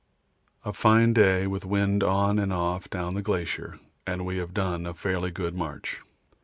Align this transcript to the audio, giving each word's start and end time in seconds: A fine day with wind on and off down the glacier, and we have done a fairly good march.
A 0.65 0.73
fine 0.73 1.13
day 1.13 1.45
with 1.45 1.63
wind 1.63 2.03
on 2.03 2.39
and 2.39 2.51
off 2.51 2.89
down 2.89 3.13
the 3.13 3.21
glacier, 3.21 3.77
and 4.07 4.25
we 4.25 4.37
have 4.37 4.51
done 4.51 4.87
a 4.87 4.95
fairly 4.95 5.29
good 5.29 5.53
march. 5.53 5.99